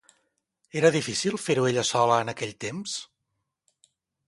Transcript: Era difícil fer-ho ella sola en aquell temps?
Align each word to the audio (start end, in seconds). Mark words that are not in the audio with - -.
Era 0.79 0.89
difícil 0.95 1.37
fer-ho 1.43 1.67
ella 1.73 1.85
sola 1.91 2.17
en 2.25 2.33
aquell 2.35 2.55
temps? 2.67 2.99